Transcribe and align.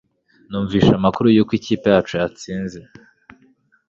Numvise 0.49 0.89
amakuru 0.99 1.27
yuko 1.35 1.51
ikipe 1.59 1.85
yacu 1.93 2.13
yatsinze 2.21 2.79